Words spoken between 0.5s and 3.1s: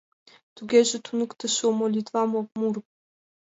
Тугеже, туныктышо молитвам ок мурыкто...